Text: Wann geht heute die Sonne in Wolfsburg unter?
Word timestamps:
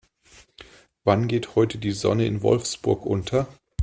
Wann 1.03 1.27
geht 1.27 1.53
heute 1.55 1.77
die 1.77 1.91
Sonne 1.91 2.25
in 2.25 2.41
Wolfsburg 2.41 3.05
unter? 3.05 3.47